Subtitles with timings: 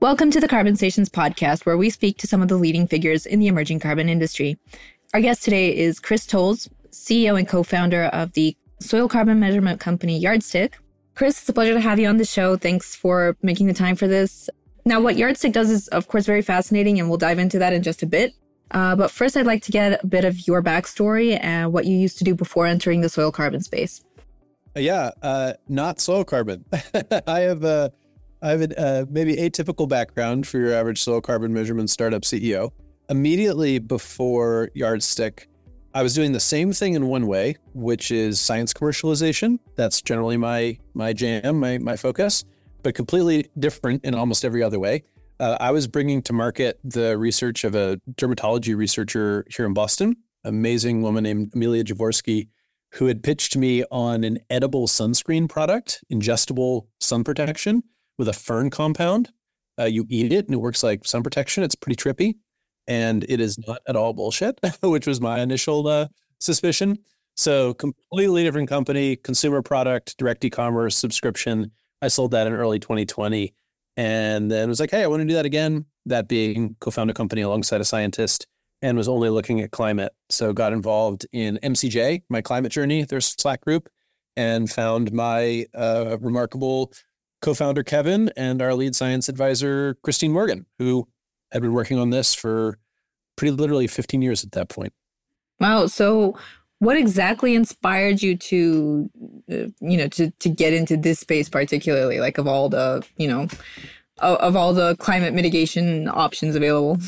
[0.00, 3.26] Welcome to the Carbon Stations podcast, where we speak to some of the leading figures
[3.26, 4.56] in the emerging carbon industry.
[5.12, 9.80] Our guest today is Chris Tolles, CEO and co founder of the soil carbon measurement
[9.80, 10.78] company Yardstick.
[11.16, 12.56] Chris, it's a pleasure to have you on the show.
[12.56, 14.48] Thanks for making the time for this.
[14.84, 17.82] Now, what Yardstick does is, of course, very fascinating, and we'll dive into that in
[17.82, 18.34] just a bit.
[18.70, 21.96] Uh, but first, I'd like to get a bit of your backstory and what you
[21.96, 24.04] used to do before entering the soil carbon space.
[24.76, 26.64] Yeah, uh, not soil carbon.
[27.26, 27.92] I have a,
[28.40, 32.70] I have a uh, maybe atypical background for your average soil carbon measurement startup CEO.
[33.10, 35.48] Immediately before Yardstick,
[35.94, 39.58] I was doing the same thing in one way, which is science commercialization.
[39.74, 42.44] That's generally my my jam, my my focus,
[42.82, 45.02] but completely different in almost every other way.
[45.40, 50.16] Uh, I was bringing to market the research of a dermatology researcher here in Boston,
[50.44, 52.48] amazing woman named Emilia Javorsky,
[52.94, 57.82] who had pitched me on an edible sunscreen product, ingestible sun protection
[58.18, 59.30] with a fern compound.
[59.78, 61.62] Uh, you eat it and it works like sun protection.
[61.62, 62.34] It's pretty trippy
[62.88, 66.08] and it is not at all bullshit, which was my initial uh,
[66.40, 66.98] suspicion.
[67.36, 71.70] So, completely different company, consumer product, direct e commerce, subscription.
[72.02, 73.54] I sold that in early 2020
[73.96, 75.84] and then was like, hey, I want to do that again.
[76.06, 78.48] That being co founded a company alongside a scientist
[78.82, 80.12] and was only looking at climate.
[80.30, 83.88] So, got involved in MCJ, my climate journey, their Slack group,
[84.36, 86.92] and found my uh, remarkable
[87.40, 91.08] co founder, Kevin, and our lead science advisor, Cristine Morgan, who
[91.52, 92.78] had been working on this for
[93.36, 94.92] pretty literally 15 years at that point.
[95.60, 95.86] Wow.
[95.86, 96.36] So,
[96.80, 99.10] what exactly inspired you to,
[99.50, 102.20] uh, you know, to to get into this space particularly?
[102.20, 103.48] Like of all the, you know,
[104.18, 106.98] of, of all the climate mitigation options available.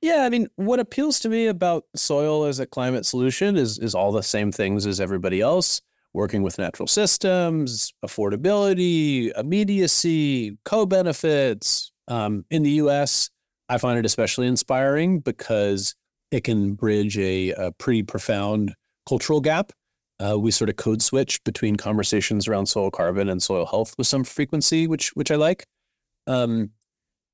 [0.00, 3.94] Yeah, I mean, what appeals to me about soil as a climate solution is is
[3.94, 5.80] all the same things as everybody else.
[6.14, 11.90] Working with natural systems, affordability, immediacy, co-benefits.
[12.08, 13.30] Um, in the U.S.,
[13.68, 15.94] I find it especially inspiring because
[16.30, 18.74] it can bridge a, a pretty profound
[19.08, 19.72] cultural gap.
[20.18, 24.06] Uh, we sort of code switch between conversations around soil carbon and soil health with
[24.06, 25.64] some frequency, which which I like.
[26.26, 26.70] Um,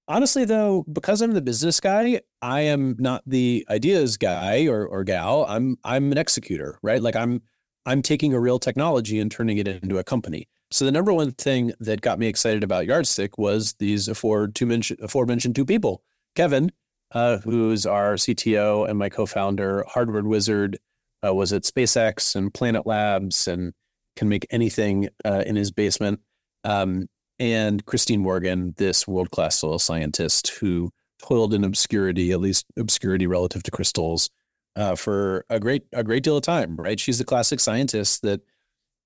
[0.06, 5.04] honestly, though, because I'm the business guy, I am not the ideas guy or or
[5.04, 5.44] gal.
[5.48, 7.02] I'm I'm an executor, right?
[7.02, 7.42] Like I'm
[7.88, 10.46] I'm taking a real technology and turning it into a company.
[10.70, 14.66] So the number one thing that got me excited about Yardstick was these aforementioned two
[14.66, 16.02] mention, aforementioned two people
[16.34, 16.70] Kevin,
[17.12, 20.78] uh, who's our CTO and my co-founder, hardware wizard,
[21.26, 23.72] uh, was at SpaceX and Planet Labs and
[24.16, 26.20] can make anything uh, in his basement.
[26.64, 30.90] Um, and Cristine Morgan, this world-class soil scientist who
[31.22, 34.28] toiled in obscurity, at least obscurity relative to crystals,
[34.78, 36.76] uh, for a great a great deal of time.
[36.76, 36.98] Right?
[36.98, 38.40] She's the classic scientist that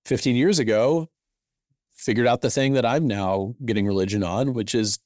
[0.05, 1.09] 15 years ago
[1.95, 4.99] figured out the thing that I'm now getting religion on, which is,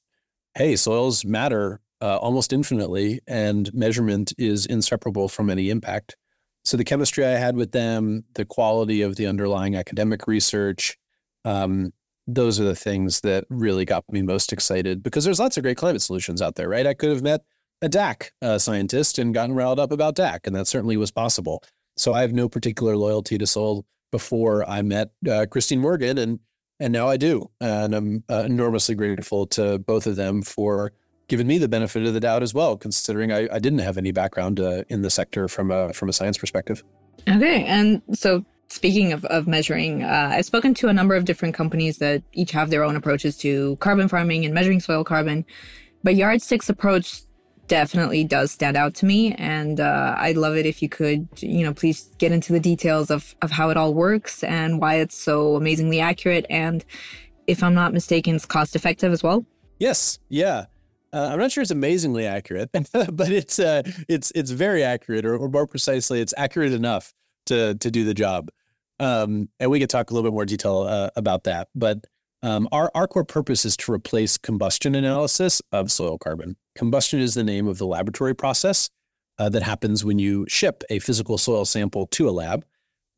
[0.55, 6.15] hey, soils matter uh, almost infinitely, and measurement is inseparable from any impact.
[6.63, 10.97] So the chemistry I had with them, the quality of the underlying academic research,
[11.45, 11.93] um,
[12.27, 15.77] those are the things that really got me most excited because there's lots of great
[15.77, 16.85] climate solutions out there, right?
[16.85, 17.41] I could have met
[17.81, 21.63] a DAC uh, scientist and gotten riled up about DAC, and that certainly was possible.
[21.95, 26.39] So I have no particular loyalty to Soil before I met uh, Cristine Morgan, and
[26.79, 30.91] and now I do, and I'm uh, enormously grateful to both of them for
[31.27, 34.11] giving me the benefit of the doubt as well, considering I, I didn't have any
[34.11, 36.83] background uh, in the sector from a from a science perspective.
[37.27, 41.55] Okay, and so speaking of, of measuring, uh, I've spoken to a number of different
[41.55, 45.45] companies that each have their own approaches to carbon farming and measuring soil carbon,
[46.03, 47.21] but Yardstick's approach
[47.67, 51.63] definitely does stand out to me, and uh, I'd love it if you could, you
[51.63, 55.15] know, please get into the details of of how it all works and why it's
[55.15, 56.83] so amazingly accurate, and
[57.47, 59.45] if I'm not mistaken, it's cost effective as well.
[59.79, 60.65] Yes, yeah.
[61.13, 65.37] Uh, I'm not sure it's amazingly accurate, but it's uh, it's it's very accurate, or,
[65.37, 67.13] or, more precisely, it's accurate enough
[67.45, 68.49] to to do the job.
[68.99, 71.69] Um, and we could talk a little bit more detail uh, about that.
[71.73, 72.05] But
[72.43, 76.57] um, our our core purpose is to replace combustion analysis of soil carbon.
[76.77, 78.89] Combustion is the name of the laboratory process
[79.39, 82.65] uh, that happens when you ship a physical soil sample to a lab.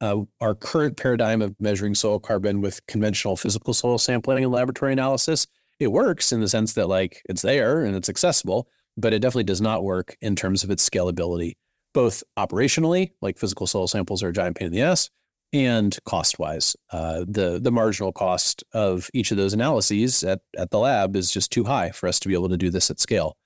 [0.02, 4.94] Uh, our current paradigm of measuring soil carbon with conventional physical soil sampling and laboratory
[4.94, 5.46] analysis
[5.80, 8.68] it works in the sense that like it's there and it's accessible,
[8.98, 11.54] but it definitely does not work in terms of its scalability,
[11.94, 15.10] both operationally, like physical soil samples are a giant pain in the ass,
[15.54, 16.76] and cost wise.
[16.92, 21.32] Uh, the the marginal cost of each of those analyses at, at the lab is
[21.32, 23.38] just too high for us to be able to do this at scale.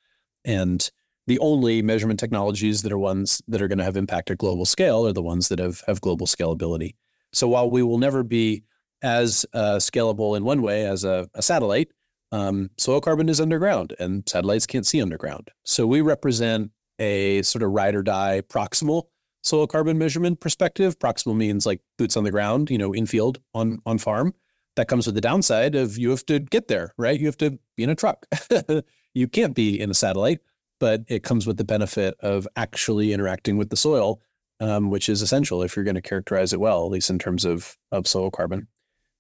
[0.46, 0.90] And
[1.28, 4.66] the only measurement technologies that are ones that are going to have impact at global
[4.66, 6.96] scale are the ones that have, have global scalability.
[7.32, 8.64] So while we will never be
[9.02, 11.90] as uh, scalable in one way as a, a satellite,
[12.32, 15.50] um, soil carbon is underground and satellites can't see underground.
[15.64, 19.04] So we represent a sort of ride or die proximal
[19.44, 20.98] soil carbon measurement perspective.
[20.98, 24.34] Proximal means like boots on the ground, you know, in field on on farm.
[24.76, 27.20] That comes with the downside of you have to get there, right?
[27.20, 28.26] You have to be in a truck.
[29.14, 30.40] you can't be in a satellite,
[30.80, 34.22] but it comes with the benefit of actually interacting with the soil,
[34.60, 37.46] um, which is essential if you're going to characterize it well, at least in terms
[37.46, 38.68] of of soil carbon.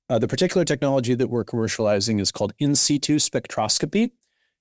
[0.10, 4.12] Uh, the particular technology that we're commercializing is called in situ spectroscopy.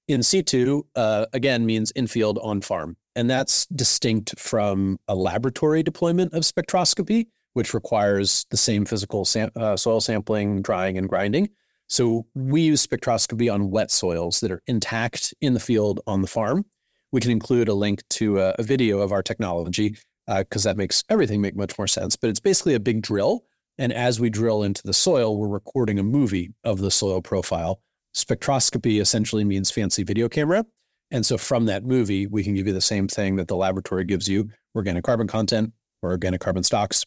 [0.09, 2.97] In situ, uh, again, means in field on farm.
[3.15, 9.51] And that's distinct from a laboratory deployment of spectroscopy, which requires the same physical sam-
[9.55, 11.51] uh, soil sampling, drying, and grinding.
[11.93, 16.27] So we use spectroscopy on wet soils that are intact in the field on the
[16.27, 16.65] farm.
[17.13, 20.79] We can include a link to a, a video of our technology because uh, that
[20.79, 22.17] makes everything make much more sense.
[22.17, 23.45] But it's basically a big drill.
[23.77, 27.83] And as we drill into the soil, we're recording a movie of the soil profile.
[28.17, 30.65] Spectroscopy essentially means fancy video camera.
[31.11, 34.07] And so from that movie, we can give you the same thing that the laboratory
[34.07, 37.05] gives you organic carbon content or organic carbon stocks,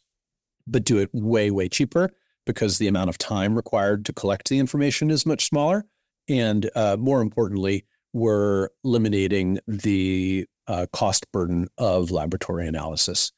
[0.68, 2.12] but do it way, way cheaper
[2.46, 5.86] because the amount of time required to collect the information is much smaller.
[6.28, 13.32] And uh, more importantly, we're eliminating the uh, cost burden of laboratory analysis.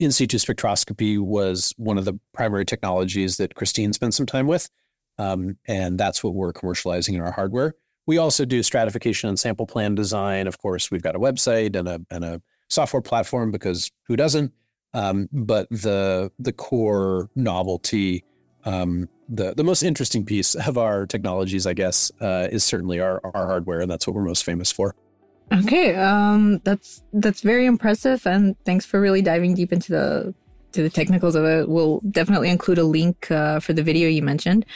[0.00, 4.68] In situ spectroscopy was one of the primary technologies that Cristine spent some time with.
[5.18, 7.74] Um, and that's what we're commercializing in our hardware.
[8.06, 10.46] We also do stratification and sample plan design.
[10.46, 14.52] Of course, we've got a website and a and a software platform because who doesn't?
[14.94, 18.24] Um, but the the core novelty,
[18.64, 23.20] um, the the most interesting piece of our technologies, I guess, uh, is certainly our
[23.24, 24.94] our hardware, and that's what we're most famous for.
[25.52, 30.34] Okay, um, that's that's very impressive, and thanks for really diving deep into the
[30.72, 31.68] to the technicals of it.
[31.68, 34.66] We'll definitely include a link uh, for the video you mentioned.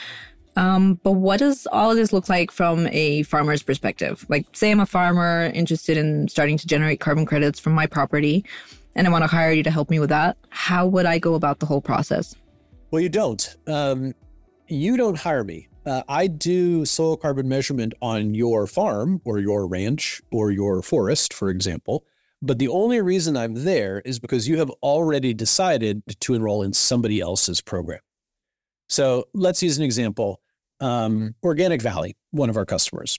[0.55, 4.25] Um, but what does all of this look like from a farmer's perspective?
[4.29, 8.45] Like, say I'm a farmer interested in starting to generate carbon credits from my property,
[8.95, 10.37] and I want to hire you to help me with that.
[10.49, 12.35] How would I go about the whole process?
[12.93, 13.57] Well, you don't.
[13.65, 14.13] Um,
[14.67, 15.67] you don't hire me.
[15.83, 21.33] Uh, I do soil carbon measurement on your farm or your ranch or your forest,
[21.33, 22.05] for example.
[22.43, 26.71] But the only reason I'm there is because you have already decided to enroll in
[26.71, 28.01] somebody else's program.
[28.89, 30.39] So let's use an example.
[30.79, 33.17] Um, Organic Valley, one of our customers.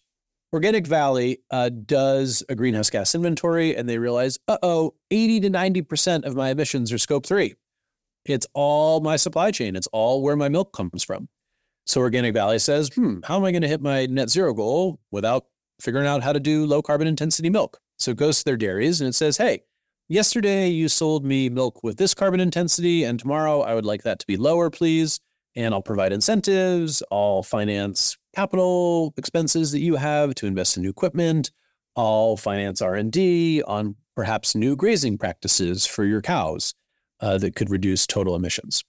[0.53, 5.51] Organic Valley uh, does a greenhouse gas inventory and they realize, uh oh, 80 to
[5.51, 7.57] 90% of my emissions are scope three.
[8.25, 11.29] It's all my supply chain, it's all where my milk comes from.
[11.87, 15.01] So Organic Valley says, hmm, how am I going to hit my net zero goal
[15.11, 15.47] without
[15.81, 17.79] figuring out how to do low carbon intensity milk?
[17.99, 19.65] So it goes to their dairies and it says, hey,
[20.09, 24.19] yesterday you sold me milk with this carbon intensity, and tomorrow I would like that
[24.21, 25.21] to be lower, please
[25.57, 27.03] and I'll provide incentives.
[27.11, 31.51] I'll finance capital expenses that you have to invest in new equipment.
[31.97, 36.75] I'll finance R&D on perhaps new grazing practices for your cows
[37.21, 38.85] uh, that could reduce total emissions.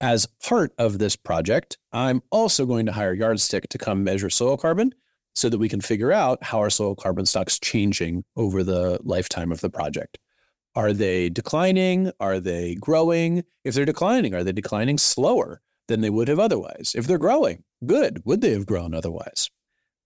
[0.00, 4.56] As part of this project, I'm also going to hire Yardstick to come measure soil
[4.56, 4.92] carbon
[5.34, 9.52] so that we can figure out how our soil carbon stock's changing over the lifetime
[9.52, 10.18] of the project.
[10.74, 12.10] Are they declining?
[12.18, 13.44] Are they growing?
[13.64, 15.60] If they're declining, are they declining slower?
[15.88, 16.94] than they would have otherwise.
[16.96, 18.22] If they're growing, good.
[18.24, 19.50] Would they have grown otherwise?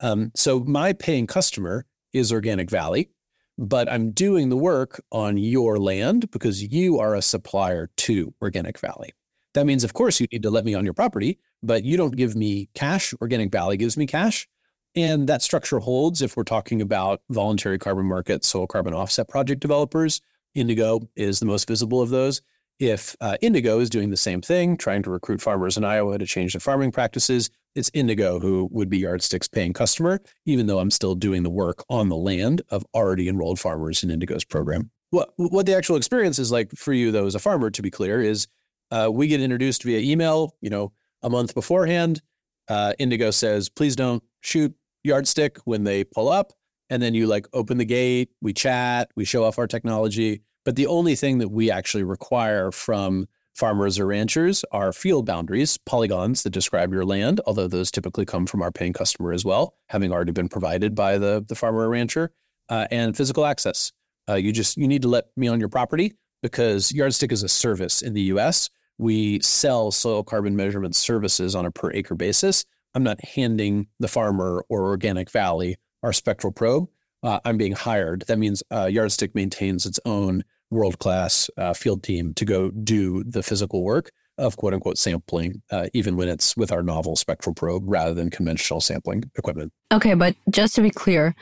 [0.00, 3.10] Um, so my paying customer is Organic Valley,
[3.58, 8.78] but I'm doing the work on your land because you are a supplier to Organic
[8.78, 9.12] Valley.
[9.54, 12.16] That means, of course, you need to let me on your property, but you don't
[12.16, 13.14] give me cash.
[13.20, 14.46] Organic Valley gives me cash.
[14.94, 19.60] And that structure holds if we're talking about voluntary carbon market, soil carbon offset project
[19.60, 20.20] developers.
[20.54, 22.40] Indigo is the most visible of those.
[22.78, 26.26] If uh, Indigo is doing the same thing, trying to recruit farmers in Iowa to
[26.26, 30.90] change their farming practices, it's Indigo who would be Yardstick's paying customer, even though I'm
[30.90, 34.90] still doing the work on the land of already enrolled farmers in Indigo's program.
[35.10, 37.90] What, what the actual experience is like for you, though, as a farmer, to be
[37.90, 38.46] clear, is
[38.90, 40.92] uh, we get introduced via email, you know,
[41.22, 42.20] a month beforehand.
[42.68, 46.52] Uh, Indigo says, please don't shoot Yardstick when they pull up.
[46.90, 50.42] And then you like open the gate, we chat, we show off our technology.
[50.66, 55.78] But the only thing that we actually require from farmers or ranchers are field boundaries,
[55.78, 59.76] polygons that describe your land, although those typically come from our paying customer as well,
[59.88, 62.32] having already been provided by the, the farmer or rancher,
[62.68, 63.92] uh, and physical access.
[64.28, 67.48] Uh, you just you need to let me on your property because Yardstick is a
[67.48, 68.68] service in the U.S.
[68.98, 72.64] We sell soil carbon measurement services on a per acre basis.
[72.92, 76.88] I'm not handing the farmer or Organic Valley our spectral probe.
[77.22, 78.24] Uh, I'm being hired.
[78.26, 83.24] That means uh, Yardstick maintains its own world class uh, field team to go do
[83.24, 84.10] the physical work.
[84.38, 88.28] of quote unquote sampling, uh, even when it's with our novel spectral probe rather than
[88.30, 89.72] conventional sampling equipment.
[89.90, 91.34] Okay, but just to be clear,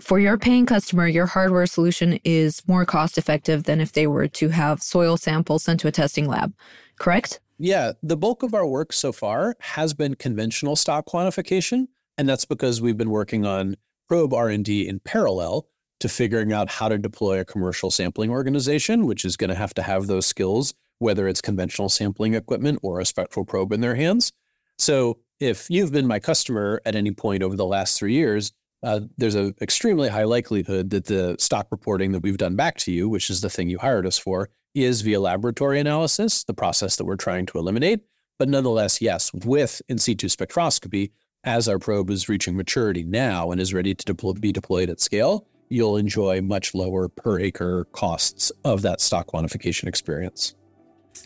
[0.00, 4.28] for your paying customer, your hardware solution is more cost effective than if they were
[4.28, 6.54] to have soil samples sent to a testing lab,
[6.98, 7.40] correct?
[7.58, 12.44] Yeah, the bulk of our work so far has been conventional stock quantification, and that's
[12.44, 13.74] because we've been working on
[14.08, 15.66] probe R&D in parallel
[16.00, 19.74] to figuring out how to deploy a commercial sampling organization, which is going to have
[19.74, 23.94] to have those skills whether it's conventional sampling equipment or a spectral probe in their
[23.94, 24.32] hands.
[24.78, 28.52] So if you've been my customer at any point over the last three years,
[28.82, 32.92] uh, there's an extremely high likelihood that the stock reporting that we've done back to
[32.92, 36.96] you, which is the thing you hired us for, is via laboratory analysis, the process
[36.96, 38.00] that we're trying to eliminate.
[38.38, 41.10] But nonetheless, yes, with in situ spectroscopy,
[41.42, 45.46] as our probe is reaching maturity now and is ready to be deployed at scale,
[45.68, 50.54] you'll enjoy much lower per acre costs of that stock quantification experience.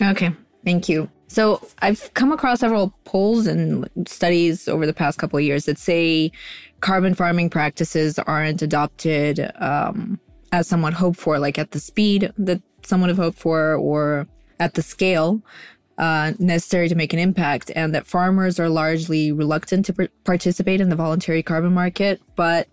[0.01, 0.33] Okay,
[0.65, 1.11] thank you.
[1.29, 5.79] So I've come across several polls and studies over the past couple of years that
[5.79, 6.31] say
[6.81, 10.21] carbon farming practices aren't adopted um,
[10.53, 14.27] as someone hoped for, like at the speed that someone have hoped for, or
[14.61, 15.41] at the scale
[15.97, 20.81] uh, necessary to make an impact, and that farmers are largely reluctant to pr- participate
[20.81, 22.21] in the voluntary carbon market.
[22.35, 22.69] But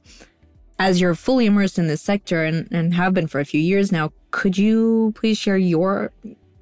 [0.79, 3.91] as you're fully immersed in this sector and, and have been for a few years
[3.91, 6.11] now, could you please share your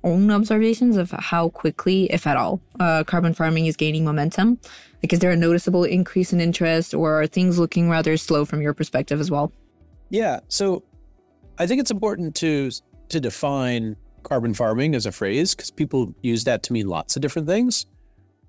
[0.03, 4.59] own observations of how quickly, if at all, uh, carbon farming is gaining momentum?
[5.03, 8.61] Like, is there a noticeable increase in interest, or are things looking rather slow from
[8.61, 9.51] your perspective as well?
[10.09, 10.39] Yeah.
[10.47, 10.83] So,
[11.59, 12.71] I think it's important to
[13.09, 17.21] to define carbon farming as a phrase because people use that to mean lots of
[17.21, 17.85] different things.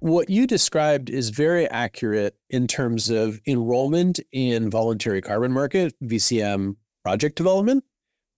[0.01, 6.77] What you described is very accurate in terms of enrollment in voluntary carbon market VCM
[7.03, 7.83] project development.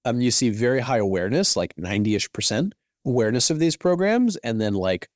[0.07, 2.75] Um, you see very high awareness, like 90 ish percent
[3.05, 5.09] awareness of these programs and then like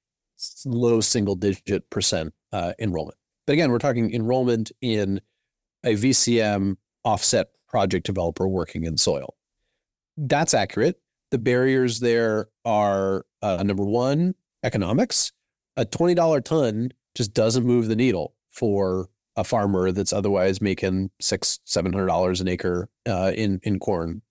[0.67, 3.17] low single digit percent uh, enrollment.
[3.47, 5.23] But again, we're talking enrollment in
[5.83, 9.35] a VCM offset project developer working in soil.
[10.17, 11.01] That's accurate.
[11.31, 15.33] The barriers there are uh, number one, economics.
[15.76, 21.61] A $20 ton just doesn't move the needle for a farmer that's otherwise making six,
[21.64, 24.23] seven hundred dollars an acre uh, in in corn.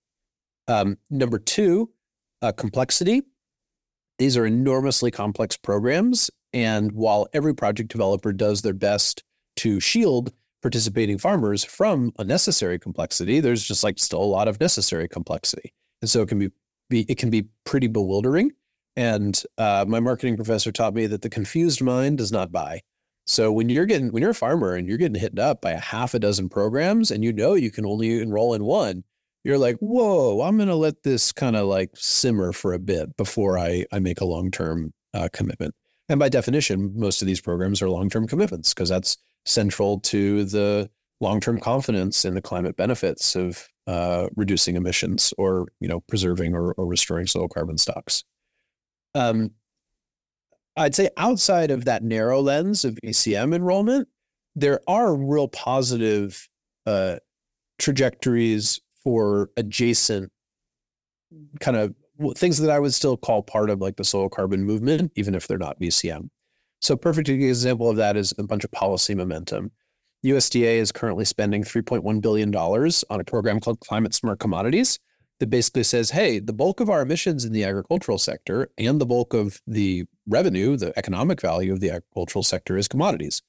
[0.67, 1.91] Um, number two,
[2.41, 3.21] uh, complexity.
[4.19, 6.29] These are enormously complex programs.
[6.53, 9.23] And while every project developer does their best
[9.57, 10.31] to shield
[10.61, 15.73] participating farmers from unnecessary complexity, there's just like still a lot of necessary complexity.
[16.01, 16.49] And so it can be,
[16.89, 18.51] be it can be pretty bewildering.
[18.95, 22.81] And uh, my marketing professor taught me that the confused mind does not buy.
[23.25, 25.79] So when you're getting when you're a farmer and you're getting hit up by a
[25.79, 29.03] half a dozen programs and you know you can only enroll in one,
[29.43, 33.15] you're like, whoa, I'm going to let this kind of like simmer for a bit
[33.17, 35.73] before I, I make a long term uh, commitment.
[36.09, 40.43] And by definition, most of these programs are long term commitments because that's central to
[40.45, 40.89] the
[41.21, 46.53] long term confidence in the climate benefits of uh, reducing emissions or you know preserving
[46.53, 48.23] or, or restoring soil carbon stocks.
[49.15, 49.51] Um,
[50.75, 54.07] I'd say outside of that narrow lens of VCM enrollment,
[54.55, 56.47] there are real positive
[56.85, 57.17] uh,
[57.79, 60.31] trajectories for adjacent
[61.59, 61.93] kind of
[62.35, 65.47] things that I would still call part of like the soil carbon movement, even if
[65.47, 66.29] they're not VCM.
[66.81, 69.71] So, perfect example of that is a bunch of policy momentum.
[70.25, 74.99] USDA is currently spending $3.1 billion on a program called Climate Smart Commodities
[75.43, 79.05] that basically says, hey, the bulk of our emissions in the agricultural sector and the
[79.05, 83.41] bulk of the revenue, the economic value of the agricultural sector is commodities.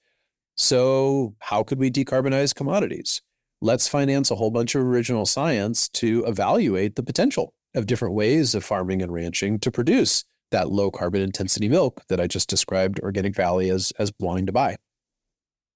[0.56, 3.22] So, how could we decarbonize commodities?
[3.64, 8.54] let's finance a whole bunch of original science to evaluate the potential of different ways
[8.54, 13.00] of farming and ranching to produce that low carbon intensity milk that I just described
[13.00, 14.76] Organic Valley as as blind to buy.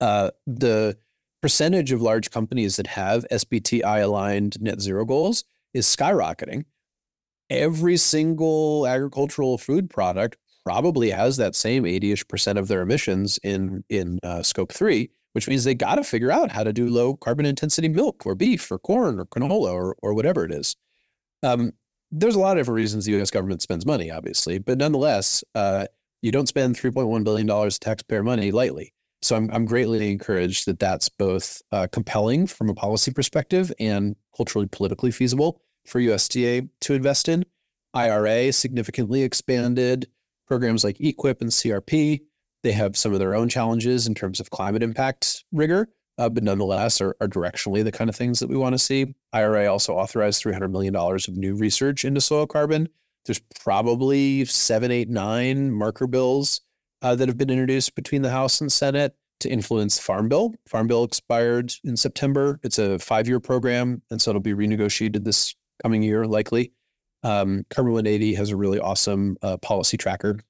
[0.01, 0.99] Uh, the
[1.41, 5.45] percentage of large companies that have SBTI aligned net zero goals
[5.75, 6.65] is skyrocketing.
[7.51, 13.85] Every single agricultural food product probably has that same 80ish percent of their emissions in
[13.89, 17.15] in uh, scope three which means they got to figure out how to do low
[17.15, 20.75] carbon intensity milk or beef or corn or canola or, or whatever it is.
[21.43, 21.73] Um,
[22.11, 23.31] there's a lot of different reasons the U.S.
[23.31, 25.87] government spends money, obviously, but nonetheless, uh,
[26.23, 28.93] you don't spend 3.1 billion dollars taxpayer money lightly.
[29.23, 34.17] So I'm I'm greatly encouraged that that's both uh, compelling from a policy perspective and
[34.37, 37.45] culturally politically feasible for USDA to invest in.
[37.95, 40.07] IRA significantly expanded
[40.47, 42.21] programs like EQIP and CRP
[42.63, 46.43] they have some of their own challenges in terms of climate impact rigor, uh, but
[46.43, 49.15] nonetheless are, are directionally the kind of things that we want to see.
[49.33, 52.89] IRA also authorized $300 million of new research into soil carbon
[53.27, 56.61] There's probably seven, eight, nine marker bills
[57.03, 60.55] uh, that have been introduced between the House and Senate to influence Farm Bill.
[60.69, 62.59] Farm Bill expired in September.
[62.63, 66.73] It's a five year program, and so it'll be renegotiated this coming year, likely.
[67.23, 70.41] Um, Carbon 180 has a really awesome uh, policy tracker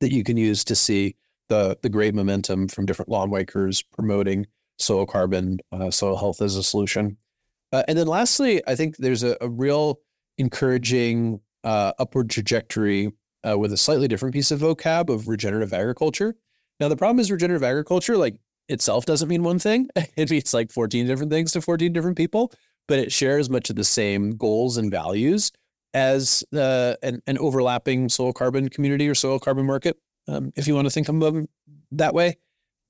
[0.00, 1.16] that you can use to see
[1.48, 4.46] the the great momentum from different lawmakers promoting
[4.78, 7.16] soil carbon, uh, soil health as a solution.
[7.72, 10.00] Uh, and then lastly, I think there's a, a real
[10.38, 13.12] encouraging uh, upward trajectory
[13.46, 16.36] uh, with a slightly different piece of vocab of regenerative agriculture.
[16.80, 19.88] Now, the problem is regenerative agriculture, like itself, doesn't mean one thing.
[20.16, 22.52] it means like 14 different things to 14 different people,
[22.86, 25.52] but it shares much of the same goals and values
[25.94, 29.96] as uh, an, an, overlapping soil carbon community or soil carbon market,
[30.28, 31.48] um, if you want to think of them
[31.92, 32.36] that way.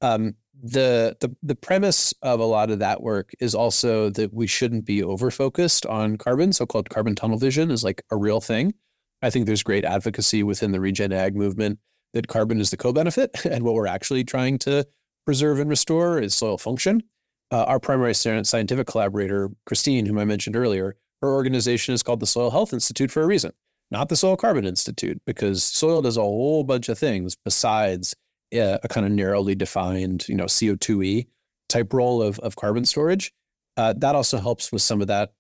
[0.01, 4.49] Um, the, the the premise of a lot of that work is also that we
[4.49, 6.53] shouldn't be over focused on carbon.
[6.53, 8.75] So-called carbon tunnel vision is like a real thing.
[9.23, 11.79] I think there's great advocacy within the regen ag movement
[12.15, 14.87] that carbon is the co-benefit, and what we're actually trying to
[15.27, 17.03] preserve and restore is soil function.
[17.51, 22.27] Uh, our primary scientific collaborator, Cristine, whom I mentioned earlier, her organization is called the
[22.27, 23.53] Soil Health Institute for a reason,
[23.91, 28.15] not the Soil Carbon Institute, because soil does a whole bunch of things besides
[28.55, 31.27] uh, a kind of narrowly defined, you know, CO2e
[31.69, 33.33] type role of, of carbon storage.
[33.77, 35.33] Uh, that also helps with some of that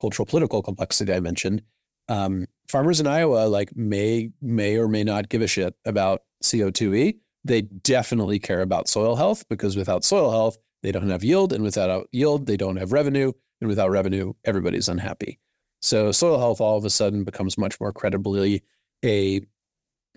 [0.00, 1.62] cultural political complexity I mentioned.
[2.08, 7.16] Um, farmers in Iowa like may may or may not give a shit about CO2e.
[7.44, 11.62] They definitely care about soil health because without soil health, they don't have yield, and
[11.62, 15.38] without yield, they don't have revenue, and without revenue, everybody's unhappy.
[15.80, 18.62] So soil health all of a sudden becomes much more credibly
[19.04, 19.42] a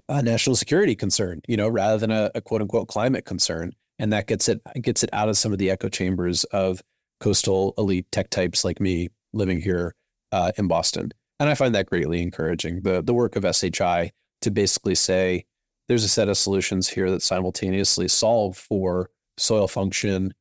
[0.09, 3.73] a national security concern, you know, rather than a, a, quote unquote climate concern.
[3.99, 6.81] And that gets it gets it out of some of the echo chambers of
[7.19, 9.95] coastal elite tech types like me living here
[10.31, 11.11] uh, in Boston.
[11.39, 12.81] And I find that greatly encouraging.
[12.81, 15.45] The the work of SHI to basically say
[15.87, 20.33] there's a set of solutions here that simultaneously solve for soil function,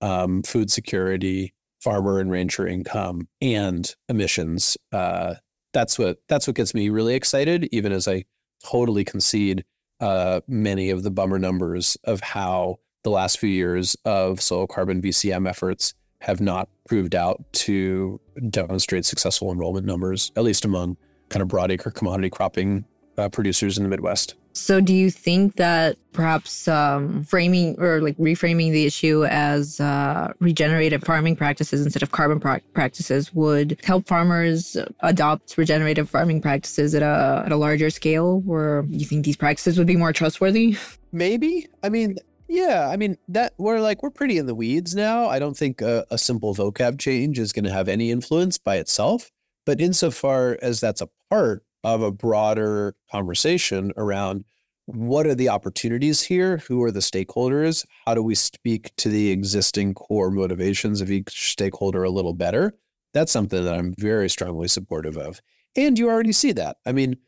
[0.00, 4.76] um, food security, farmer and rancher income, and emissions.
[4.92, 5.34] Uh,
[5.72, 8.24] that's what that's what gets me really excited, even as I
[8.64, 9.64] totally concede
[10.00, 15.00] uh, many of the bummer numbers of how the last few years of soil carbon
[15.00, 20.96] VCM efforts have not proved out to demonstrate successful enrollment numbers, at least among
[21.28, 22.84] kind of broadacre commodity cropping
[23.18, 24.34] uh, producers in the Midwest.
[24.52, 30.32] So, do you think that perhaps um, framing or like reframing the issue as uh,
[30.40, 36.94] regenerative farming practices instead of carbon pra- practices would help farmers adopt regenerative farming practices
[36.94, 38.42] at a at a larger scale?
[38.48, 40.76] Or you think these practices would be more trustworthy?
[41.12, 41.68] Maybe.
[41.82, 42.16] I mean,
[42.48, 42.88] yeah.
[42.90, 45.26] I mean that we're like we're pretty in the weeds now.
[45.26, 48.76] I don't think a, a simple vocab change is going to have any influence by
[48.76, 49.30] itself.
[49.66, 54.44] But insofar as that's a part of a broader conversation around
[54.86, 56.58] what are the opportunities here?
[56.66, 57.84] Who are the stakeholders?
[58.06, 62.74] How do we speak to the existing core motivations of each stakeholder a little better?
[63.12, 65.42] That's something that I'm very strongly supportive of.
[65.76, 66.78] And you already see that.
[66.86, 67.18] I mean,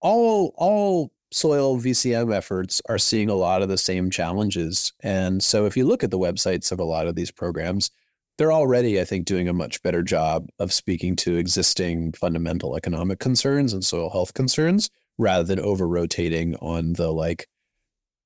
[0.00, 4.92] all all soil VCM efforts are seeing a lot of the same challenges.
[5.00, 7.90] And so if you look at the websites of a lot of these programs,
[8.38, 13.18] they're already, I think, doing a much better job of speaking to existing fundamental economic
[13.18, 17.46] concerns and soil health concerns rather than over rotating on the like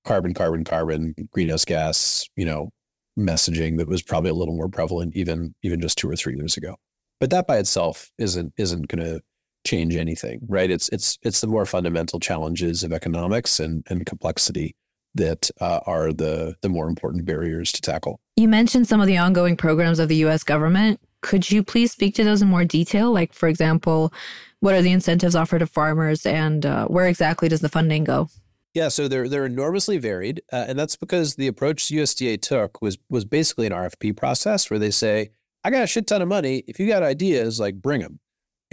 [0.04, 2.70] carbon, carbon, carbon, greenhouse gas, you know,
[3.18, 6.56] messaging that was probably a little more prevalent even even just two or three years
[6.56, 6.76] ago.
[7.20, 9.20] But that by itself isn't isn't to
[9.64, 10.70] change anything, right?
[10.70, 14.76] It's it's it's the more fundamental challenges of economics and and complexity
[15.14, 18.20] that uh, are the the more important barriers to tackle.
[18.36, 20.42] You mentioned some of the ongoing programs of the U.S.
[20.42, 21.00] government.
[21.22, 23.12] Could you please speak to those in more detail?
[23.12, 24.12] Like, for example,
[24.60, 28.28] what are the incentives offered to farmers, and uh, where exactly does the funding go?
[28.74, 32.98] Yeah, so they're they're enormously varied, uh, and that's because the approach USDA took was
[33.08, 35.30] was basically an RFP process where they say,
[35.62, 36.64] "I got a shit ton of money.
[36.66, 38.18] If you got ideas, like bring them."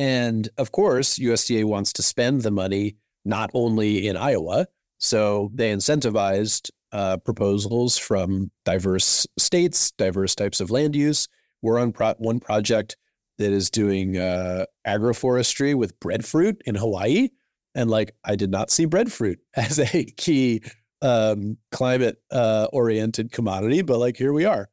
[0.02, 4.66] And of course, USDA wants to spend the money not only in Iowa,
[4.98, 11.28] so they incentivized uh, proposals from diverse states, diverse types of land use.
[11.62, 12.98] We're on pro- one project
[13.38, 17.30] that is doing uh, agroforestry with breadfruit in Hawaii.
[17.76, 20.64] And like, I did not see breadfruit as a key
[21.04, 24.68] um, climate uh, oriented commodity, but like, here we are.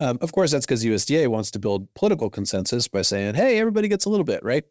[0.00, 3.88] Um, of course, that's because USDA wants to build political consensus by saying, "Hey, everybody
[3.88, 4.64] gets a little bit, right?"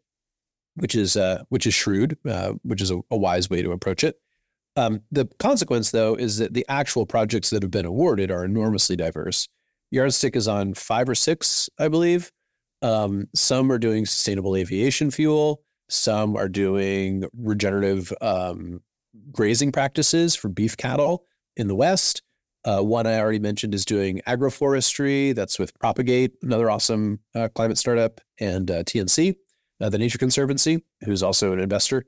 [0.76, 4.04] Which is uh, which is shrewd, uh, which is a, a, wise way to approach
[4.04, 4.20] it.
[4.76, 8.96] Um, the consequence, though, is that the actual projects that have been awarded are enormously
[8.96, 9.48] diverse.
[9.90, 12.32] Yardstick is on five or six, I believe.
[12.82, 15.62] Um, some are doing sustainable aviation fuel.
[15.88, 18.80] Some are doing regenerative um,
[19.30, 21.24] grazing practices for beef cattle
[21.56, 22.22] in the West.
[22.64, 25.34] Uh, one I already mentioned is doing agroforestry.
[25.34, 29.36] That's with Propagate, another awesome uh, climate startup, and uh, TNC,
[29.80, 32.06] uh, the Nature Conservancy, who's also an investor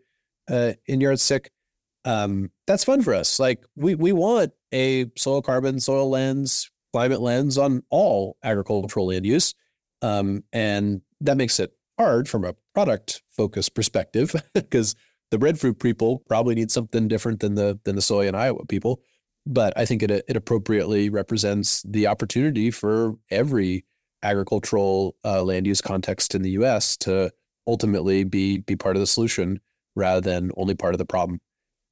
[0.49, 1.51] uh, in Yardstick.
[2.05, 3.39] Um, that's fun for us.
[3.39, 9.27] Like we we want a soil carbon, soil lens, climate lens on all agricultural land
[9.27, 9.55] use,
[10.03, 14.95] um, and that makes it hard from a product focused perspective because
[15.31, 19.03] the breadfruit people probably need something different than the than the soy and Iowa people.
[19.47, 23.85] But I think it it appropriately represents the opportunity for every
[24.23, 26.97] agricultural uh, land use context in the U.S.
[26.99, 27.31] to
[27.67, 29.61] ultimately be be part of the solution
[29.95, 31.41] rather than only part of the problem.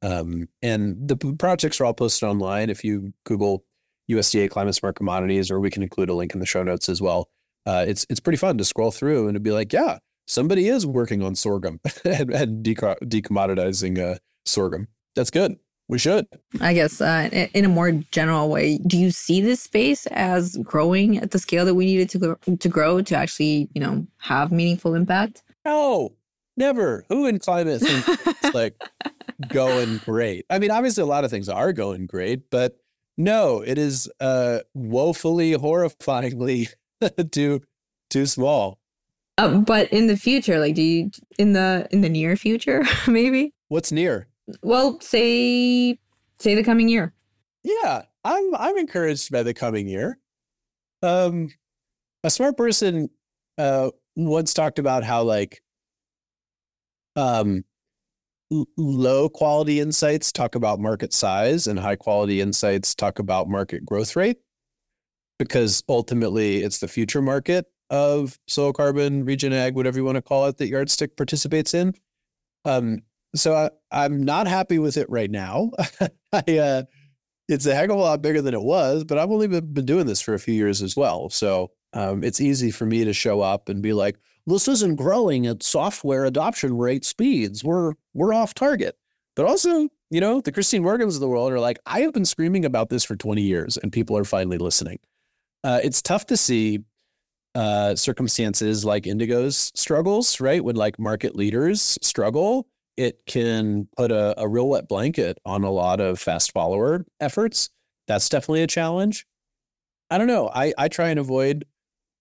[0.03, 2.71] Um, and the projects are all posted online.
[2.71, 3.65] If you Google
[4.11, 7.01] USDA climate smart commodities, or we can include a link in the show notes as
[7.01, 7.29] well.
[7.67, 10.87] Uh, it's it's pretty fun to scroll through and to be like, yeah, somebody is
[10.87, 14.89] working on sorghum and, and decommoditizing uh, sorghum.
[15.17, 15.57] That's good.
[15.89, 16.27] We should.
[16.61, 21.19] I guess uh, in a more general way, do you see this space as growing
[21.19, 24.51] at the scale that we needed to grow, to grow to actually, you know, have
[24.51, 25.43] meaningful impact?
[25.67, 26.15] No,
[26.57, 27.05] never.
[27.09, 28.81] Who in climate thinks it's like
[29.49, 30.47] going great?
[30.49, 32.79] I mean, obviously, a lot of things are going great, but
[33.19, 36.69] no, it is uh, woefully, horrifyingly
[37.31, 37.61] too
[38.11, 38.79] too small.
[39.37, 43.53] Uh, but in the future, like, do you in the in the near future, maybe?
[43.69, 44.29] What's near?
[44.63, 45.99] Well, say
[46.39, 47.15] say the coming year.
[47.63, 50.19] Yeah, I'm I'm encouraged by the coming year.
[51.03, 51.51] Um,
[52.23, 53.11] a smart person
[53.59, 55.63] uh once talked about how like
[57.17, 57.65] um
[58.77, 64.17] low quality insights talk about market size and high quality insights talk about market growth
[64.17, 64.39] rate
[65.39, 70.23] because ultimately it's the future market of soil carbon, regen ag, whatever you want to
[70.23, 71.95] call it, that Yardstick participates in.
[72.65, 73.03] Um,
[73.35, 75.71] so I, I'm not happy with it right now.
[76.33, 76.83] I, uh,
[77.49, 79.85] it's a heck of a lot bigger than it was, but I've only been, been
[79.85, 81.29] doing this for a few years as well.
[81.29, 84.17] So um, it's easy for me to show up and be like,
[84.47, 87.63] "This isn't growing at software adoption rate speeds.
[87.63, 88.97] We're we're off target."
[89.37, 92.25] But also, you know, the Cristine Morgans of the world are like, "I have been
[92.25, 94.99] screaming about this for 20 years, and people are finally listening."
[95.63, 96.81] Uh, it's tough to see
[97.55, 100.65] uh, circumstances like Indigo's struggles, right?
[100.65, 102.67] When like market leaders struggle,
[102.97, 107.71] it can put a, a real wet blanket on a lot of fast follower efforts.
[108.07, 109.27] That's definitely a challenge.
[110.11, 110.51] I don't know.
[110.55, 111.65] I, I try and avoid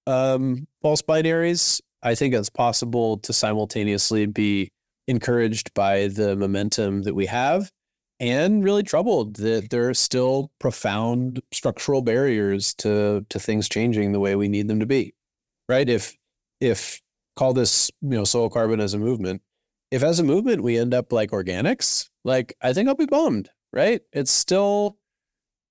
[0.07, 1.81] um, false binaries.
[2.01, 4.71] I think it's possible to simultaneously be
[5.07, 7.71] encouraged by the momentum that we have
[8.19, 14.19] and really troubled that there are still profound structural barriers to to things changing the
[14.19, 15.13] way we need them to be
[15.69, 15.89] right?
[15.89, 16.15] If
[16.59, 17.01] if
[17.35, 19.41] call this you know soil carbon as a movement,
[19.93, 23.51] if as a movement we end up like organics, like I think I'll be bummed,
[23.71, 24.01] right?
[24.11, 24.97] It's still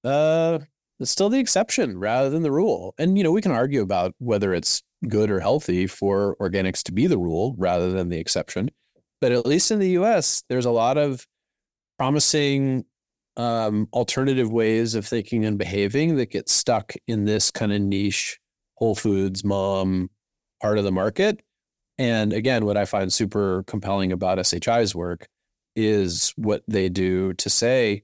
[0.04, 0.60] uh
[1.00, 2.94] it's still the exception rather than the rule.
[2.98, 6.92] And you know, we can argue about whether it's good or healthy for organics to
[6.92, 8.70] be the rule rather than the exception.
[9.20, 11.26] But at least in the US, there's a lot of
[11.98, 12.84] promising
[13.36, 18.38] um, alternative ways of thinking and behaving that get stuck in this kind of niche
[18.76, 20.10] Whole Foods, mom
[20.60, 21.40] part of the market.
[21.98, 25.28] And again, what I find super compelling about SHI's work
[25.76, 28.02] is what they do to say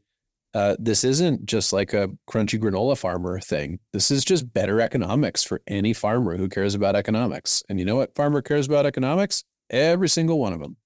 [0.55, 3.79] uh, this isn't just like a crunchy granola farmer thing.
[3.93, 7.63] This is just better economics for any farmer who cares about economics.
[7.69, 9.45] And you know what farmer cares about economics?
[9.71, 10.77] Every single one of them.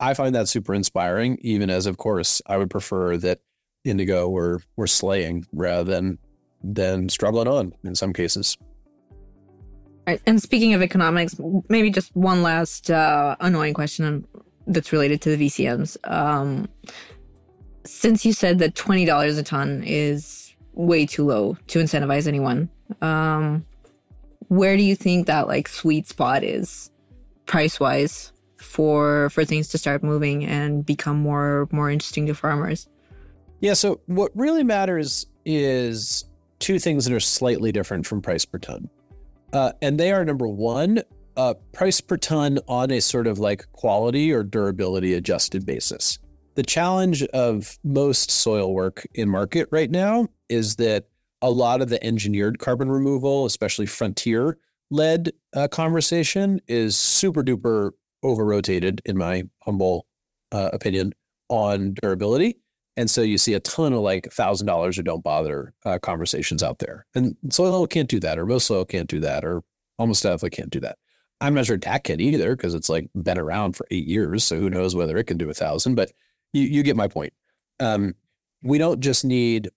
[0.00, 3.40] I find that super inspiring, even as, of course, I would prefer that
[3.84, 6.18] Indigo were were slaying rather than
[6.62, 8.56] than struggling on in some cases.
[10.08, 10.22] Right.
[10.24, 14.26] And speaking of economics, maybe just one last uh, annoying question
[14.66, 15.98] that's related to the VCMs.
[16.10, 16.66] Um,
[17.84, 22.70] since you said that twenty dollars a ton is way too low to incentivize anyone,
[23.02, 23.66] um,
[24.48, 26.90] where do you think that like sweet spot is,
[27.44, 32.88] price wise, for for things to start moving and become more more interesting to farmers?
[33.60, 33.74] Yeah.
[33.74, 36.24] So what really matters is
[36.60, 38.88] two things that are slightly different from price per ton.
[39.52, 41.02] Uh, and they are number one,
[41.36, 46.18] uh, price per ton on a sort of like quality or durability adjusted basis.
[46.56, 51.06] The challenge of most soil work in market right now is that
[51.40, 54.58] a lot of the engineered carbon removal, especially frontier
[54.90, 57.92] led uh, conversation, is super duper
[58.24, 60.06] over rotated, in my humble
[60.50, 61.12] uh, opinion,
[61.48, 62.56] on durability.
[62.98, 66.64] And so you see a ton of like thousand dollars or don't bother uh, conversations
[66.64, 67.06] out there.
[67.14, 69.62] And soil can't do that, or most soil can't do that, or
[70.00, 70.98] almost definitely can't do that.
[71.40, 74.42] I'm not sure DAC can either because it's like been around for eight years.
[74.42, 76.10] So who knows whether it can do a thousand, but
[76.52, 77.32] you, you get my point.
[77.78, 78.16] Um,
[78.64, 79.70] we don't just need,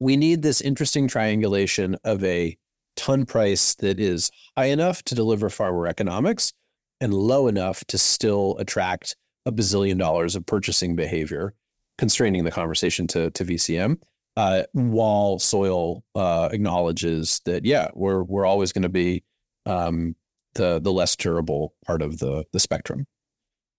[0.00, 2.56] we need this interesting triangulation of a
[2.96, 6.54] ton price that is high enough to deliver farmer economics
[7.02, 11.52] and low enough to still attract a bazillion dollars of purchasing behavior,
[11.98, 14.00] constraining the conversation to, to VCM.
[14.36, 19.24] Uh, while soil uh, acknowledges that, yeah, we're we're always going to be
[19.66, 20.14] um,
[20.54, 23.04] the the less durable part of the the spectrum.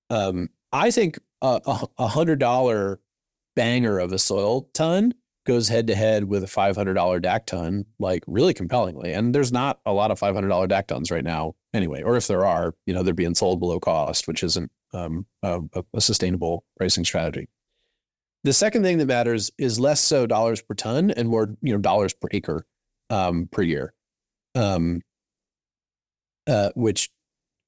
[0.10, 3.00] Um, I think a, a hundred dollar
[3.56, 5.14] banger of a soil ton
[5.46, 9.14] goes head to head with a five hundred dollar DAC ton, like really compellingly.
[9.14, 12.04] And there's not a lot of five hundred dollar DAC tons right now, anyway.
[12.04, 15.62] Or if there are, you know, they're being sold below cost, which isn't um, a,
[15.94, 17.48] a sustainable pricing strategy.
[18.44, 21.80] The second thing that matters is less so dollars per ton and more, you know,
[21.80, 22.66] dollars per acre
[23.10, 23.94] um, per year.
[24.56, 25.02] Um,
[26.48, 27.10] uh, which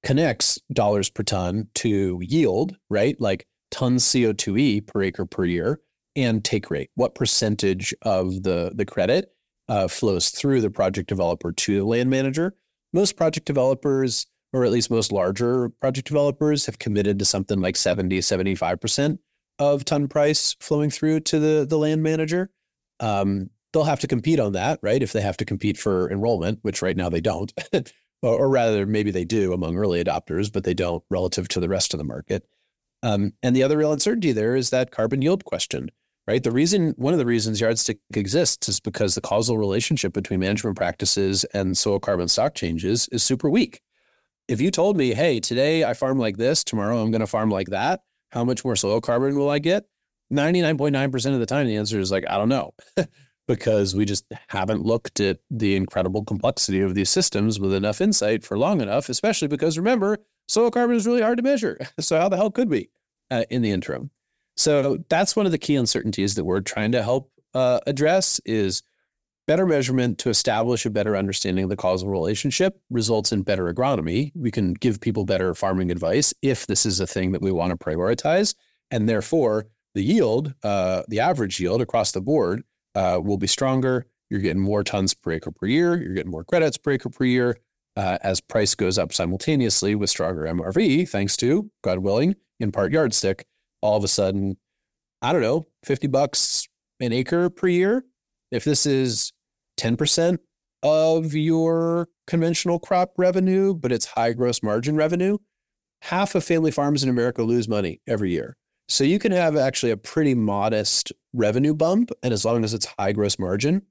[0.03, 3.19] connects dollars per ton to yield, right?
[3.19, 5.79] Like tons CO2e per acre per year,
[6.15, 6.89] and take rate.
[6.95, 9.33] What percentage of the the credit
[9.69, 12.55] uh, flows through the project developer to the land manager?
[12.93, 17.75] Most project developers, or at least most larger project developers, have committed to something like
[17.75, 19.19] 70, 75%
[19.59, 22.49] of ton price flowing through to the, the land manager.
[22.99, 25.01] Um, they'll have to compete on that, right?
[25.01, 27.51] If they have to compete for enrollment, which right now they don't.
[27.73, 31.69] or, or rather, maybe they do among early adopters, but they don't relative to the
[31.69, 32.45] rest of the market.
[33.03, 35.89] Um, and the other real uncertainty there is that carbon yield question,
[36.27, 36.43] right?
[36.43, 40.77] The reason, one of the reasons Yardstick exists is because the causal relationship between management
[40.77, 43.81] practices and soil carbon stock changes is super weak.
[44.47, 47.49] If you told me, hey, today I farm like this, tomorrow I'm going to farm
[47.49, 49.85] like that, how much more soil carbon will I get?
[50.31, 52.73] 99.9% of the time, the answer is like, I don't know.
[53.47, 58.43] because we just haven't looked at the incredible complexity of these systems with enough insight
[58.43, 61.77] for long enough, especially because remember, soil carbon is really hard to measure.
[61.99, 62.89] So, how the hell could we
[63.29, 64.09] uh, in the interim?
[64.55, 68.83] So, that's one of the key uncertainties that we're trying to help uh, address is
[69.47, 74.31] better measurement to establish a better understanding of the causal relationship results in better agronomy.
[74.35, 77.71] We can give people better farming advice if this is a thing that we want
[77.71, 78.55] to prioritize.
[78.91, 82.63] And therefore, the yield, uh, the average yield across the board,
[82.95, 84.05] uh, will be stronger.
[84.29, 86.01] You're getting more tons per acre per year.
[86.01, 87.57] You're getting more credits per acre per year.
[87.97, 92.93] Uh, as price goes up simultaneously with stronger MRV, thanks to, God willing, in part
[92.93, 93.45] yardstick,
[93.81, 94.55] all of a sudden,
[95.21, 96.69] I don't know, 50 bucks
[97.01, 98.05] an acre per year.
[98.51, 99.31] If this is
[99.77, 100.37] 10%
[100.83, 105.37] of your conventional crop revenue, but it's high gross margin revenue,
[106.01, 108.57] half of family farms in America lose money every year.
[108.89, 112.11] So you can have actually a pretty modest revenue bump.
[112.23, 113.83] And as long as it's high gross margin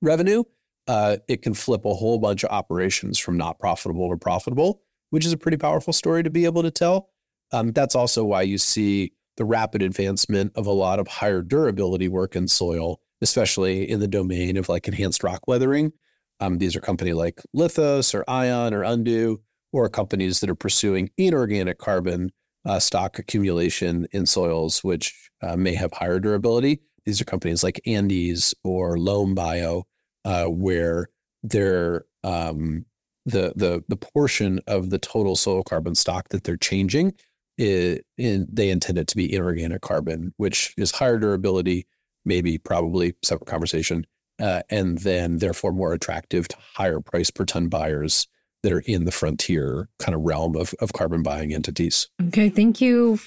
[0.00, 0.44] revenue,
[0.86, 5.26] uh, it can flip a whole bunch of operations from not profitable to profitable, which
[5.26, 7.10] is a pretty powerful story to be able to tell.
[7.52, 12.08] Um, that's also why you see the rapid advancement of a lot of higher durability
[12.08, 15.92] work in soil, especially in the domain of like enhanced rock weathering.
[16.40, 19.40] Um, these are companies like Lithos or Eion or Undo,
[19.72, 22.30] or companies that are pursuing inorganic carbon
[22.64, 26.80] uh, stock accumulation in soils, which uh, may have higher durability.
[27.04, 29.84] These are companies like Andes or Loam Bio,
[30.24, 31.08] uh, where
[31.42, 32.84] they're um,
[33.26, 37.14] the the the portion of the total soil carbon stock that they're changing,
[37.56, 41.86] it, in, they intend it to be inorganic carbon, which is higher durability,
[42.28, 44.06] maybe probably separate conversation,
[44.40, 48.28] uh, and then therefore more attractive to higher price per ton buyers
[48.62, 52.08] that are in the frontier kind of realm of, of carbon buying entities.
[52.28, 53.18] Okay, thank you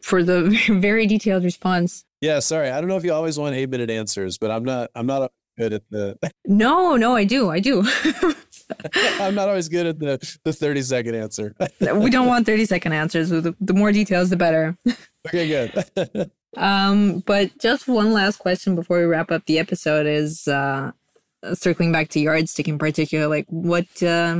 [0.00, 2.04] for the very detailed response.
[2.20, 2.70] Yeah, sorry.
[2.70, 5.32] I don't know if you always want eight minute answers, but I'm not I'm not
[5.58, 7.50] good at the No, no, I do.
[7.50, 7.84] I do.
[9.20, 11.54] I'm not always good at the, the 30 second answer.
[11.94, 13.28] we don't want 30 second answers.
[13.30, 14.76] The, the more details, the better.
[15.26, 16.30] okay, good.
[16.56, 20.92] Um, but just one last question before we wrap up the episode is uh,
[21.52, 24.36] circling back to yardstick in particular, like what uh,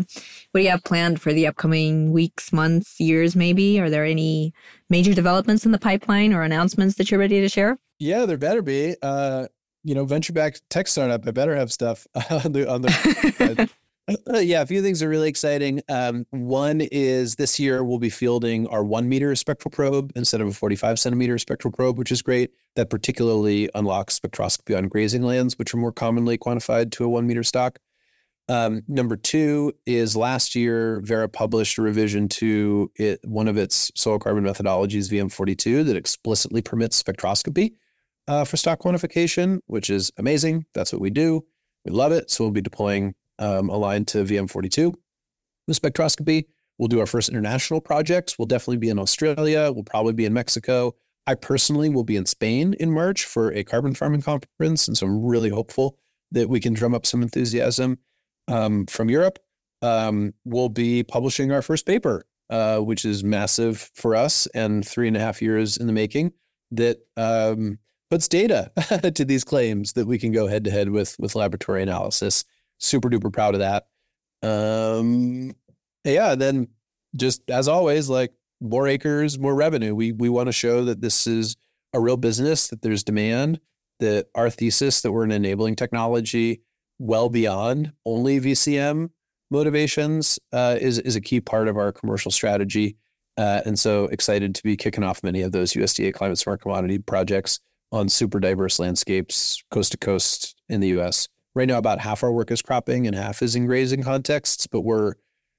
[0.51, 3.37] what do you have planned for the upcoming weeks, months, years?
[3.37, 4.55] Maybe are there any
[4.89, 7.79] major developments in the pipeline or announcements that you're ready to share?
[7.99, 8.97] Yeah, there better be.
[9.03, 9.47] Uh,
[9.83, 11.27] you know, venture back tech startup.
[11.27, 13.71] I better have stuff on the on the.
[14.07, 15.81] Uh, yeah, a few things are really exciting.
[15.89, 20.49] Um, one is this year we'll be fielding our one meter spectral probe instead of
[20.49, 22.51] a 45 centimeter spectral probe, which is great.
[22.77, 27.27] That particularly unlocks spectroscopy on grazing lands, which are more commonly quantified to a one
[27.27, 27.79] meter stock.
[28.47, 33.91] Um, number two is last year, Verra published a revision to it, one of its
[33.95, 37.73] soil carbon methodologies, VM42, that explicitly permits spectroscopy
[38.29, 40.67] uh, for stock quantification, which is amazing.
[40.75, 41.47] That's what we do.
[41.87, 42.31] We love it.
[42.31, 44.95] So we'll be deploying um, aligned to VM42
[45.67, 46.47] with spectroscopy.
[46.79, 48.39] We'll do our first international projects.
[48.39, 49.71] We'll definitely be in Australia.
[49.73, 50.95] We'll probably be in Mexico.
[51.27, 54.89] I personally will be in Spain in March for a carbon farming conference.
[54.89, 55.99] And so I'm really hopeful
[56.33, 57.99] that we can drum up some enthusiasm
[58.49, 59.39] um, from Europe.
[59.83, 65.09] Um, we'll be publishing our first paper, uh, which is massive for us and three
[65.09, 66.33] and a half years in the making
[66.73, 67.79] that um,
[68.11, 68.71] puts data
[69.15, 72.45] to these claims that we can go head to head with with laboratory analysis.
[72.85, 73.87] Super duper proud of that.
[74.43, 75.53] Um,
[76.05, 76.69] yeah, then
[77.17, 79.95] just as always, like more acres, more revenue.
[79.95, 81.57] We we want to show that this is
[81.95, 83.59] a real business, that there's demand,
[84.01, 86.61] that our thesis that we're an enabling technology
[86.99, 89.11] well beyond only VCM
[89.51, 92.97] motivations uh, is is a key part of our commercial strategy.
[93.37, 96.99] Uh, and so excited to be kicking off many of those USDA climate smart commodity
[96.99, 101.29] projects on super diverse landscapes coast to coast in the US.
[101.55, 104.81] Right now, about half our work is cropping and half is in grazing contexts, but
[104.81, 105.15] we're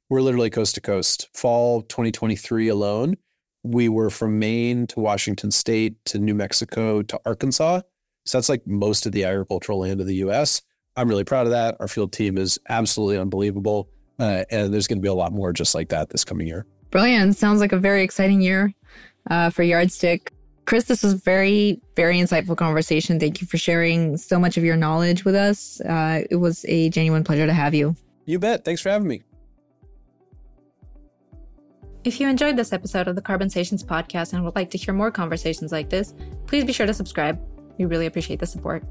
[0.10, 1.29] we're literally coast to coast.
[1.34, 3.15] Fall 2023 alone,
[3.63, 7.81] we were from Maine to Washington State to New Mexico to Arkansas.
[8.25, 10.62] So that's like most of the agricultural land of the US.
[10.95, 11.77] I'm really proud of that.
[11.79, 13.89] Our field team is absolutely unbelievable.
[14.19, 16.65] Uh, and there's going to be a lot more just like that this coming year.
[16.91, 17.36] Brilliant.
[17.36, 18.73] Sounds like a very exciting year
[19.29, 20.31] uh, for Yard Stick.
[20.65, 23.19] Chris, this was a very, very insightful conversation.
[23.19, 25.80] Thank you for sharing so much of your knowledge with us.
[25.82, 27.95] Uh, it was a genuine pleasure to have you.
[28.25, 28.65] You bet.
[28.65, 29.21] Thanks for having me.
[32.04, 34.93] If you enjoyed this episode of the Carbon Stations podcast and would like to hear
[34.93, 36.13] more conversations like this,
[36.45, 37.39] please be sure to subscribe.
[37.78, 38.84] We really appreciate the support.